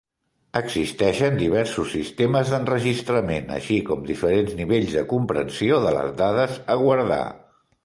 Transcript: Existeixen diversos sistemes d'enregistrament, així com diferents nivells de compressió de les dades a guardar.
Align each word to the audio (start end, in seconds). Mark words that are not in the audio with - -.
Existeixen 0.59 1.35
diversos 1.41 1.91
sistemes 1.97 2.53
d'enregistrament, 2.53 3.53
així 3.59 3.79
com 3.91 4.03
diferents 4.09 4.57
nivells 4.63 4.97
de 4.97 5.07
compressió 5.15 5.81
de 5.87 5.95
les 6.01 6.19
dades 6.25 6.61
a 6.79 6.83
guardar. 6.85 7.25